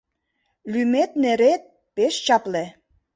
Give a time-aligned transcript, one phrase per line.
[0.71, 1.61] Лӱмет-нерет
[1.95, 2.65] пеш чапле